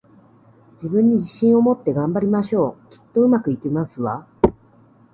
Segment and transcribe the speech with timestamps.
[0.77, 2.91] 自分に自信を持って、頑張りましょう！
[2.91, 4.25] きっと、上手くいきますわ